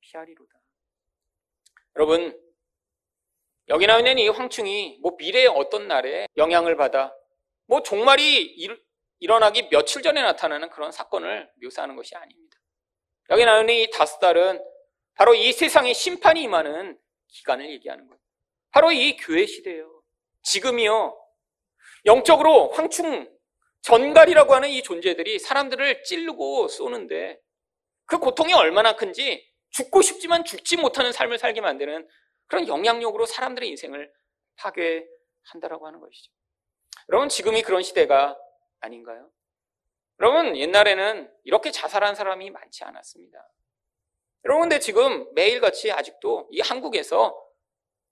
[0.00, 0.52] 피하리로다.
[1.96, 2.38] 여러분,
[3.68, 7.14] 여기 나와 있는 이 황충이 뭐 미래의 어떤 날에 영향을 받아
[7.66, 8.82] 뭐 종말이 일,
[9.20, 12.58] 일어나기 며칠 전에 나타나는 그런 사건을 묘사하는 것이 아닙니다.
[13.30, 14.60] 여기 나와 있는 이 다섯 달은
[15.14, 18.20] 바로 이 세상의 심판이 임하는 기간을 얘기하는 거예요.
[18.70, 20.02] 바로 이 교회 시대예요.
[20.42, 21.16] 지금이요.
[22.06, 23.28] 영적으로 황충,
[23.82, 27.38] 전갈이라고 하는 이 존재들이 사람들을 찌르고 쏘는데
[28.08, 32.08] 그 고통이 얼마나 큰지 죽고 싶지만 죽지 못하는 삶을 살게 만드는
[32.46, 34.12] 그런 영향력으로 사람들의 인생을
[34.56, 36.32] 파괴한다라고 하는 것이죠.
[37.10, 38.36] 여러분 지금이 그런 시대가
[38.80, 39.30] 아닌가요?
[40.20, 43.38] 여러분 옛날에는 이렇게 자살한 사람이 많지 않았습니다.
[44.44, 47.36] 여러분, 근데 지금 매일같이 아직도 이 한국에서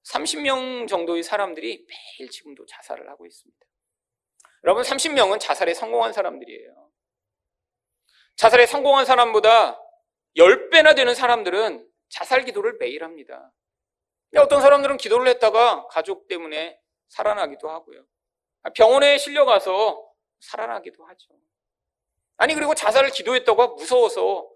[0.05, 3.59] 30명 정도의 사람들이 매일 지금도 자살을 하고 있습니다.
[4.65, 6.91] 여러분 30명은 자살에 성공한 사람들이에요.
[8.37, 9.81] 자살에 성공한 사람보다
[10.37, 13.53] 10배나 되는 사람들은 자살 기도를 매일 합니다.
[14.37, 18.05] 어떤 사람들은 기도를 했다가 가족 때문에 살아나기도 하고요.
[18.75, 21.29] 병원에 실려가서 살아나기도 하죠.
[22.37, 24.51] 아니, 그리고 자살을 기도했다고 무서워서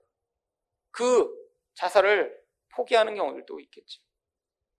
[0.90, 1.34] 그
[1.74, 2.38] 자살을
[2.74, 4.02] 포기하는 경우들도 있겠죠.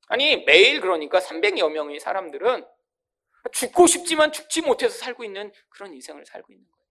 [0.08, 2.66] 아니, 매일 그러니까 300여 명의 사람들은
[3.54, 6.86] 죽고 싶지만 죽지 못해서 살고 있는 그런 인생을 살고 있는 거예요.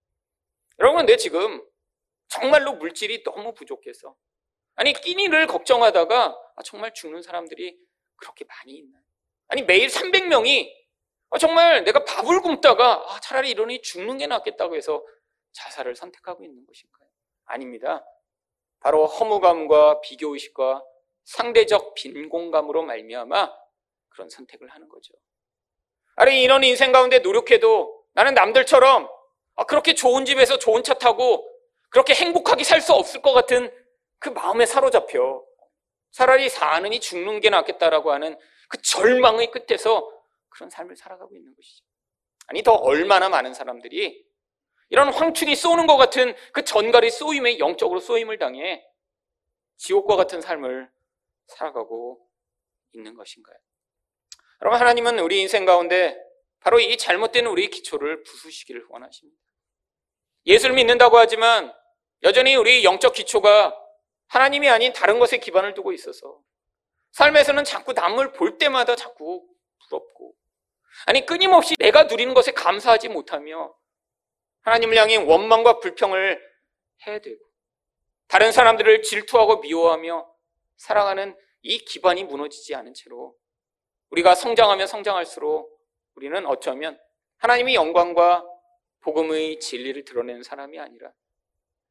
[0.81, 1.63] 여러분, 근데 지금
[2.31, 4.17] 정말로 물질이 너무 부족해서
[4.77, 7.77] 아니, 끼니를 걱정하다가 아, 정말 죽는 사람들이
[8.17, 9.03] 그렇게 많이 있나요?
[9.49, 10.73] 아니, 매일 300명이
[11.31, 15.05] 아, 정말 내가 밥을 굶다가 아, 차라리 이러니 죽는 게 낫겠다고 해서
[15.53, 17.09] 자살을 선택하고 있는 것인가요?
[17.47, 18.05] 아닙니다.
[18.79, 20.83] 바로 허무감과 비교의식과
[21.25, 23.53] 상대적 빈곤감으로 말미암아
[24.09, 25.13] 그런 선택을 하는 거죠.
[26.17, 29.09] 아니 이런 인생 가운데 노력해도 나는 남들처럼
[29.57, 31.50] 아, 그렇게 좋은 집에서 좋은 차 타고
[31.91, 33.71] 그렇게 행복하게 살 수 없을 것 같은
[34.19, 35.45] 그 마음에 사로잡혀
[36.13, 40.11] 차라리 사느니 죽는 게 낫겠다라고 하는 그 절망의 끝에서
[40.49, 41.85] 그런 삶을 살아가고 있는 것이죠.
[42.47, 44.25] 아니 더 얼마나 많은 사람들이
[44.89, 48.85] 이런 황충이 쏘는 것 같은 그 전갈의 쏘임에 영적으로 쏘임을 당해
[49.77, 50.91] 지옥과 같은 삶을
[51.47, 52.21] 살아가고
[52.93, 53.57] 있는 것인가요?
[54.63, 56.21] 여러분 하나님은 우리 인생 가운데
[56.61, 59.41] 바로 이 잘못된 우리의 기초를 부수시기를 원하십니다.
[60.47, 61.73] 예수를 믿는다고 하지만
[62.23, 63.77] 여전히 우리 영적 기초가
[64.29, 66.41] 하나님이 아닌 다른 것에 기반을 두고 있어서
[67.13, 69.47] 삶에서는 자꾸 남을 볼 때마다 자꾸
[69.89, 70.35] 부럽고
[71.07, 73.75] 아니 끊임없이 내가 누리는 것에 감사하지 못하며
[74.63, 76.41] 하나님을 향해 원망과 불평을
[77.07, 77.41] 해야 되고
[78.29, 80.31] 다른 사람들을 질투하고 미워하며
[80.77, 83.35] 살아가는 이 기반이 무너지지 않은 채로
[84.11, 85.81] 우리가 성장하면 성장할수록
[86.15, 86.99] 우리는 어쩌면
[87.39, 88.45] 하나님의 영광과
[89.01, 91.11] 복음의 진리를 드러내는 사람이 아니라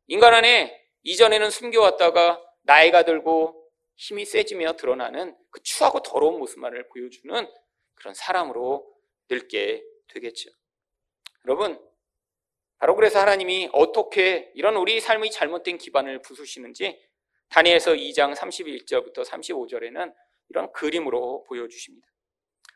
[0.10, 7.48] 인간 안에 이전에는 숨겨왔다가 나이가 들고 힘이 세지며 드러나는 그 추하고 더러운 모습만을 보여주는
[7.94, 8.92] 그런 사람으로
[9.30, 10.50] 늙게 되겠죠.
[11.46, 11.80] 여러분,
[12.80, 17.00] 바로 그래서 하나님이 어떻게 이런 우리 삶의 잘못된 기반을 부수시는지
[17.50, 20.12] 다니엘서 2장 31절부터 35절에는
[20.50, 22.08] 이런 그림으로 보여주십니다.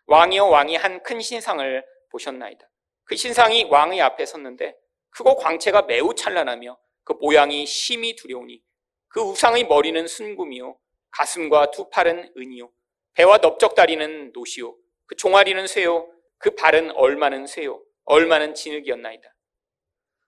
[0.06, 2.70] 왕이여 왕이 한 큰 신상을 보셨나이다.
[3.06, 4.78] 그 신상이 왕의 앞에 섰는데
[5.10, 8.62] 크고 광채가 매우 찬란하며 그 모양이 심히 두려우니
[9.08, 10.78] 그 우상의 머리는 순금이요
[11.12, 12.72] 가슴과 두 팔은 은이요
[13.14, 19.34] 배와 넓적다리는 노시요 그 종아리는 쇠요 그 발은 얼마는 쇠요 얼마는 진흙이었나이다.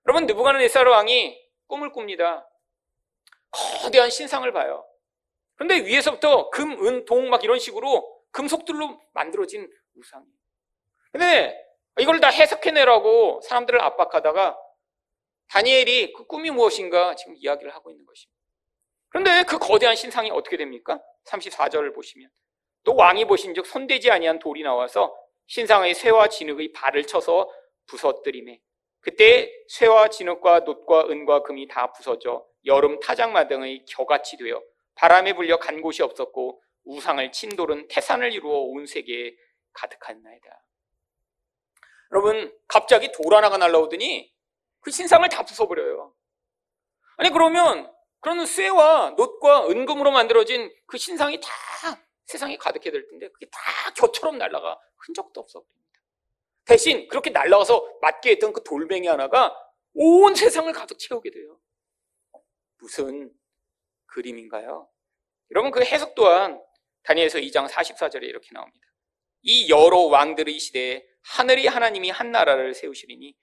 [0.07, 2.47] 여러분 느부갓네살 왕이 꿈을 꿉니다.
[3.51, 4.85] 거대한 신상을 봐요.
[5.55, 10.25] 그런데 위에서부터 금, 은, 동 막 이런 식으로 금속들로 만들어진 우상이.
[11.11, 11.57] 근데
[11.99, 14.57] 이걸 다 해석해내라고 사람들을 압박하다가
[15.49, 18.36] 다니엘이 그 꿈이 무엇인가 지금 이야기를 하고 있는 것입니다.
[19.10, 21.01] 그런데 그 거대한 신상이 어떻게 됩니까?
[21.27, 22.29] 34절을 보시면
[22.84, 25.15] 또 왕이 보신즉 손대지 아니한 돌이 나와서
[25.47, 27.49] 신상의 쇠와 진흙의 발을 쳐서
[27.88, 28.60] 부서뜨리매
[28.99, 34.62] 그때 쇠와 진흙과 놋과 은과 금이 다 부서져 여름 타작마등의 겨같이 되어
[34.95, 39.36] 바람에 불려 간 곳이 없었고 우상을 친 돌은 태산을 이루어 온 세계에
[39.73, 40.65] 가득한 나이다.
[42.12, 44.34] 여러분 갑자기 돌 하나가 날라오더니
[44.86, 46.13] 그 신상을 다 부숴버려요.
[47.17, 51.50] 아니 그러면 그런 쇠와 놋과 은금으로 만들어진 그 신상이 다
[52.26, 53.60] 세상에 가득해 될 텐데 그게 다
[53.95, 56.02] 겨처럼 날라가 흔적도 없어 버립니다.
[56.65, 59.58] 대신 그렇게 날라가서 맞게 했던 그 돌멩이 하나가
[59.95, 61.60] 온 세상을 가득 채우게 돼요.
[62.78, 63.34] 무슨
[64.06, 64.88] 그림인가요?
[65.50, 66.62] 여러분 그 해석 또한
[67.02, 68.86] 다니엘서 2장 44절에 이렇게 나옵니다.
[69.41, 73.36] 이 여러 왕들의 시대에 하늘이 하나님이 한 나라를 세우시리니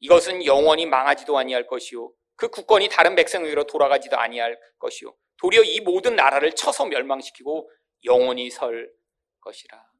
[0.00, 6.16] 이것은 영원히 망하지도 아니할 것이요 그 국권이 다른 백성에게로 돌아가지도 아니할 것이요 도리어 이 모든
[6.16, 7.70] 나라를 쳐서 멸망시키고
[8.04, 8.90] 영원히 설
[9.40, 9.90] 것이라.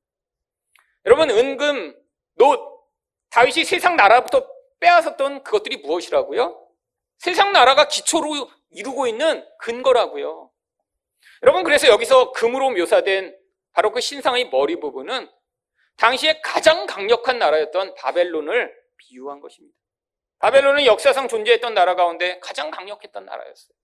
[1.06, 1.96] 여러분 은금,
[2.36, 2.80] 놋,
[3.30, 4.46] 다윗이 세상 나라부터
[4.80, 6.68] 빼앗았던 그것들이 무엇이라고요?
[7.18, 10.50] 세상 나라가 기초로 이루고 있는 근거라고요.
[11.42, 13.36] 여러분 그래서 여기서 금으로 묘사된
[13.72, 15.30] 바로 그 신상의 머리 부분은
[15.96, 19.76] 당시에 가장 강력한 나라였던 바벨론을 비유한 것입니다.
[20.40, 23.74] 바벨론은 역사상 존재했던 나라 가운데 가장 강력했던 나라였어요.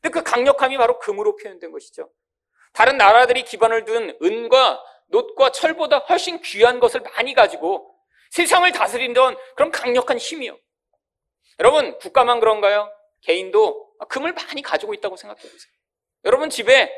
[0.00, 2.10] 근데 그 강력함이 바로 금으로 표현된 것이죠.
[2.72, 7.94] 다른 나라들이 기반을 둔 은과 놋과 철보다 훨씬 귀한 것을 많이 가지고
[8.30, 10.58] 세상을 다스린던 그런 강력한 힘이요.
[11.60, 12.90] 여러분, 국가만 그런가요?
[13.20, 15.72] 개인도 금을 많이 가지고 있다고 생각해 보세요.
[16.24, 16.92] 여러분 집에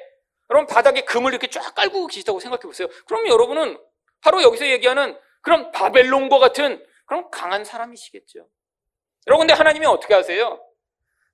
[0.51, 2.89] 여러분 바닥에 금을 이렇게 쫙 깔고 계시다고 생각해 보세요.
[3.07, 3.79] 그럼 여러분은
[4.21, 8.49] 바로 여기서 얘기하는 그런 바벨론과 같은 그럼 강한 사람이시겠죠.
[9.27, 10.61] 여러분, 근데 하나님이 어떻게 하세요?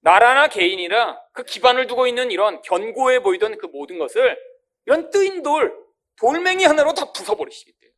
[0.01, 4.39] 나라나 개인이라 그 기반을 두고 있는 이런 견고해 보이던 그 모든 것을
[4.87, 5.77] 이런 뜨인 돌,
[6.17, 7.91] 돌멩이 하나로 다 부숴버리시겠대요.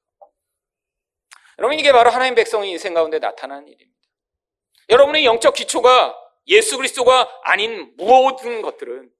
[1.59, 3.92] 여러분, 이게 바로 하나님 백성의 인생 가운데 나타나는 일입니다.
[4.88, 6.16] 여러분의 영적 기초가
[6.48, 9.11] 예수 그리스도가 아닌 모든 것들은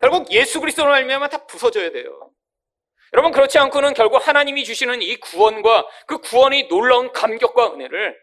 [0.00, 2.30] 결국 예수 그리스도로 말미암아 다 부서져야 돼요.
[3.14, 8.16] 여러분 그렇지 않고는 결국 하나님이 주시는 이 구원과 그 구원의 놀라운 감격과 은혜를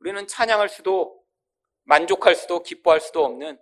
[0.00, 1.19] 우리는 찬양할 수도
[1.90, 3.58] 만족할 수도 기뻐할 수도 없는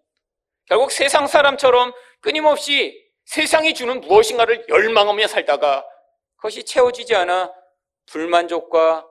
[0.66, 5.86] 결국 세상 사람처럼 끊임없이 세상이 주는 무엇인가를 열망하며 살다가
[6.36, 7.50] 그것이 채워지지 않아
[8.06, 9.08] 불만족과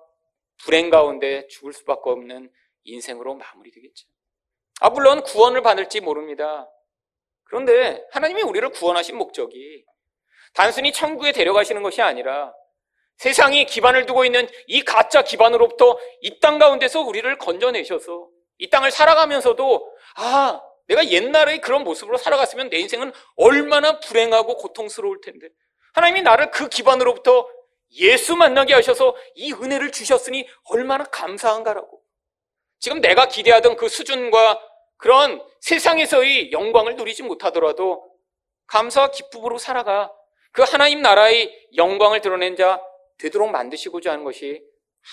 [0.64, 2.52] 불행 가운데 죽을 수밖에 없는
[2.84, 4.08] 인생으로 마무리되겠죠.
[4.82, 6.70] 아, 물론 구원을 받을지 모릅니다.
[7.44, 9.84] 그런데 하나님이 우리를 구원하신 목적이
[10.54, 12.54] 단순히 천국에 데려가시는 것이 아니라
[13.18, 19.96] 세상이 기반을 두고 있는 이 가짜 기반으로부터 이 땅 가운데서 우리를 건져내셔서 이 땅을 살아가면서도
[20.16, 25.50] 아, 내가 옛날의 그런 모습으로 살아갔으면 내 인생은 얼마나 불행하고 고통스러울 텐데.
[25.94, 27.48] 하나님이 나를 그 기반으로부터
[27.96, 32.02] 예수 만나게 하셔서 이 은혜를 주셨으니 얼마나 감사한가라고.
[32.80, 34.62] 지금 내가 기대하던 그 수준과
[34.98, 38.12] 그런 세상에서의 영광을 누리지 못하더라도
[38.68, 40.12] 감사와 기쁨으로 살아가
[40.52, 42.82] 그 하나님 나라의 영광을 드러낸 자
[43.18, 44.64] 되도록 만드시고자 하는 것이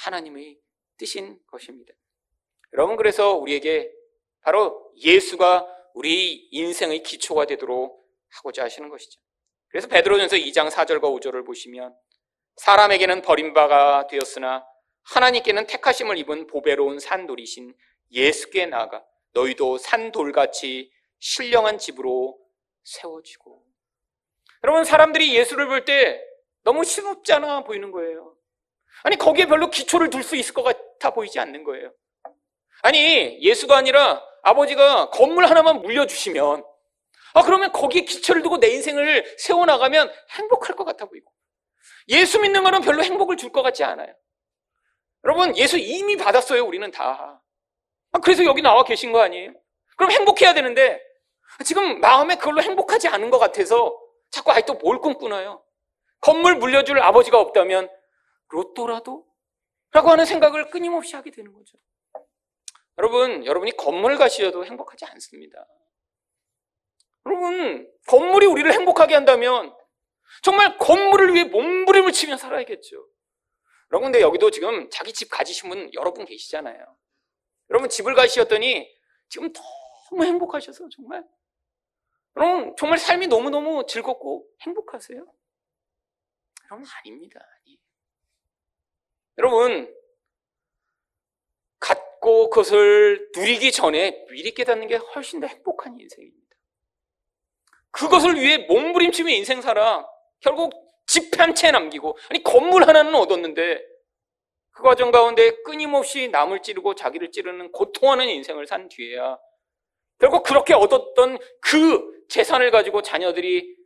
[0.04, 0.59] 하나님의
[0.96, 1.92] 뜻인 것입니다.
[2.74, 3.90] 여러분 그래서 우리에게
[4.40, 9.20] 바로 예수가 우리 인생의 기초가 되도록 하고자 하시는 것이죠.
[9.68, 11.94] 그래서 베드로전서 2장 4절과 5절을 보시면
[12.56, 14.64] 사람에게는 버림바가 되었으나
[15.04, 17.74] 하나님께는 택하심을 입은 보배로운 산돌이신
[18.12, 22.38] 예수께 나아가 너희도 산돌같이 신령한 집으로
[22.84, 23.64] 세워지고
[24.62, 26.20] 여러분 사람들이 예수를 볼 때
[26.62, 26.82] 너무
[27.30, 28.37] 않아 보이는 거예요.
[29.02, 31.92] 아니 거기에 별로 기초를 둘 수 있을 것 같아 보이지 않는 거예요.
[32.85, 36.62] 아니 예수가 아니라 아버지가 건물 하나만 물려주시면
[37.33, 41.33] 아 그러면 거기에 기초를 두고 내 인생을 세워나가면 행복할 것 같아 보이고
[42.09, 44.14] 예수 믿는 거는 별로 행복을 줄 것 같지 않아요.
[45.25, 47.40] 여러분 예수 이미 받았어요 우리는 다.
[48.12, 49.55] 아, 그래서 여기 나와 계신 거 아니에요?
[49.97, 51.01] 그럼 행복해야 되는데
[51.64, 53.99] 지금 마음에 그걸로 행복하지 않은 것 같아서
[54.31, 55.64] 자꾸 아직도 뭘 꿈꾸나요?
[56.20, 57.88] 건물 물려줄 아버지가 없다면
[58.51, 59.25] 로또라도?
[59.92, 61.79] 라고 하는 생각을 끊임없이 하게 되는 거죠.
[62.98, 65.66] 여러분, 여러분이 건물 가시어도 행복하지 않습니다.
[67.26, 69.74] 여러분, 건물이 우리를 행복하게 한다면
[70.42, 73.09] 정말 건물을 위해 몸부림을 치며 살아야겠죠.
[73.90, 76.96] 여러분, 근데 여기도 지금 자기 집 가지신 분 여러 분 계시잖아요.
[77.70, 78.88] 여러분 집을 가시었더니
[79.28, 81.26] 지금 너무 행복하셔서 정말
[82.37, 85.18] 여러분 정말 삶이 너무너무 즐겁고 행복하세요?
[86.64, 87.40] 여러분 아닙니다.
[87.57, 87.78] 아니.
[89.38, 89.94] 여러분
[92.24, 96.56] 갖고 그것을 누리기 전에 미리 깨닫는 게 훨씬 더 행복한 인생입니다.
[97.90, 100.06] 그것을 위해 몸부림치며 인생 살아
[100.40, 100.72] 결국
[101.06, 103.84] 집 한 채 남기고 아니 건물 하나는 얻었는데
[104.70, 109.38] 그 과정 가운데 끊임없이 남을 찌르고 자기를 찌르는 고통하는 인생을 산 뒤에야
[110.18, 113.76] 결국 그렇게 얻었던 그 재산을 가지고 자녀들이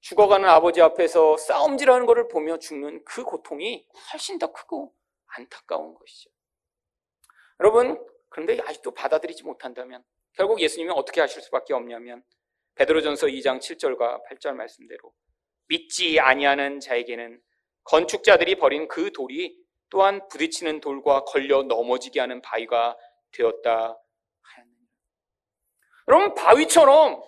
[0.00, 4.92] 죽어가는 아버지 앞에서 싸움질하는 것을 보며 죽는 그 고통이 훨씬 더 크고
[5.28, 6.30] 안타까운 것이죠.
[7.60, 12.22] 여러분, 그런데 아직도 받아들이지 못한다면 결국 예수님이 어떻게 하실 수밖에 없냐면
[12.76, 15.12] 베드로전서 2장 7절과 8절 말씀대로
[15.66, 17.40] 믿지 아니하는 자에게는
[17.84, 19.56] 건축자들이 버린 그 돌이
[19.90, 22.96] 또한 부딪히는 돌과 걸려 넘어지게 하는 바위가
[23.32, 23.98] 되었다
[24.42, 24.86] 하였느냐.
[26.08, 27.22] 여러분 바위처럼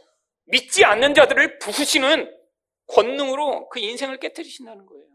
[0.45, 2.37] 믿지 않는 자들을 부수시는
[2.87, 5.07] 권능으로 그 인생을 깨뜨리신다는 거예요.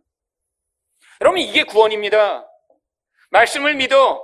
[1.22, 2.50] 여러분 이게 구원입니다.
[3.30, 4.24] 말씀을 믿어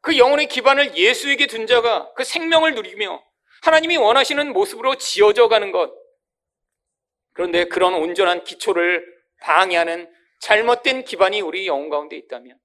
[0.00, 3.22] 그 영혼의 기반을 예수에게 둔 자가 그 생명을 누리며
[3.62, 5.92] 하나님이 원하시는 모습으로 지어져 가는 것.
[7.32, 9.04] 그런데 그런 온전한 기초를
[9.40, 10.10] 방해하는
[10.40, 12.58] 잘못된 기반이 우리 영혼 가운데 있다면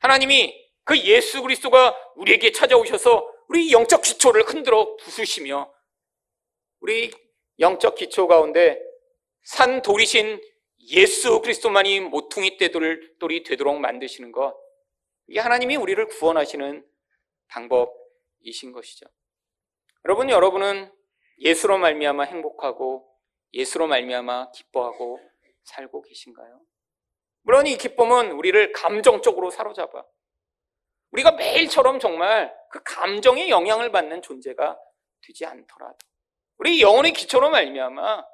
[0.00, 5.72] 하나님이 그 예수 그리스도가 우리에게 찾아오셔서 우리 영적 기초를 흔들어 부수시며
[6.80, 7.10] 우리
[7.60, 8.78] 영적 기초 가운데
[9.44, 10.40] 산 돌이신
[10.90, 14.54] 예수 그리스도만이 모퉁이 떼돌이 되도록 만드시는 것
[15.26, 16.86] 이게 하나님이 우리를 구원하시는
[17.48, 19.06] 방법이신 것이죠.
[20.04, 20.92] 여러분 여러분은
[21.38, 23.08] 예수로 말미암아 행복하고
[23.52, 25.20] 예수로 말미암아 기뻐하고
[25.64, 26.60] 살고 계신가요?
[27.42, 30.04] 물론 이 기쁨은 우리를 감정적으로 사로잡아.
[31.10, 34.78] 우리가 매일처럼 정말 그 감정의 영향을 받는 존재가
[35.26, 35.98] 되지 않더라도
[36.58, 38.24] 우리 영혼의 기초로 말미암아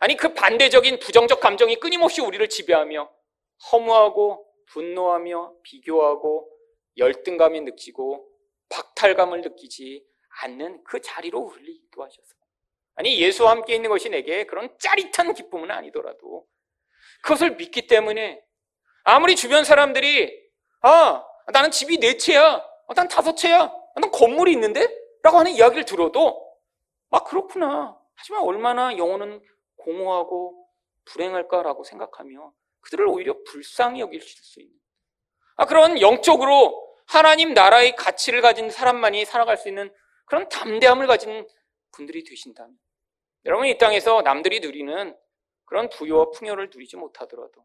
[0.00, 3.10] 아니 그 반대적인 부정적 감정이 끊임없이 우리를 지배하며
[3.72, 6.50] 허무하고 분노하며 비교하고
[6.96, 8.28] 열등감이 느끼고
[8.68, 10.06] 박탈감을 느끼지
[10.42, 12.34] 않는 그 자리로 우리를 인도하셔서
[12.94, 16.46] 아니 예수와 함께 있는 것이 내게 그런 짜릿한 기쁨은 아니더라도
[17.22, 18.42] 그것을 믿기 때문에
[19.04, 20.50] 아무리 주변 사람들이
[20.82, 22.56] 아 나는 집이 네 채야
[22.86, 24.88] 어, 난 다섯 채야 난 건물이 있는데?
[25.22, 26.50] 라고 하는 이야기를 들어도
[27.10, 27.98] 아 그렇구나.
[28.14, 29.42] 하지만 얼마나 영혼은
[29.76, 30.66] 공허하고
[31.06, 34.74] 불행할까라고 생각하며 그들을 오히려 불쌍히 여길 수 있는
[35.56, 39.92] 아, 그런 영적으로 하나님 나라의 가치를 가진 사람만이 살아갈 수 있는
[40.24, 41.46] 그런 담대함을 가진
[41.90, 42.78] 분들이 되신다면
[43.44, 45.16] 여러분 이 땅에서 남들이 누리는
[45.64, 47.64] 그런 부유와 풍요를 누리지 못하더라도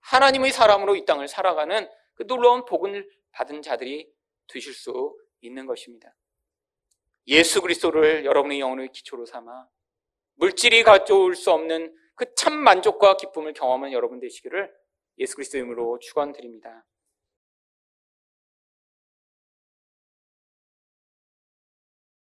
[0.00, 4.12] 하나님의 사람으로 이 땅을 살아가는 그 놀라운 복을 받은 자들이
[4.48, 6.14] 되실 수 있는 것입니다.
[7.28, 9.68] 예수 그리스도를 여러분의 영혼의 기초로 삼아
[10.34, 14.72] 물질이 가져올 수 없는 그 참 만족과 기쁨을 경험하는 여러분 되시기를
[15.18, 16.84] 예수 그리스도 이름으로 축원드립니다.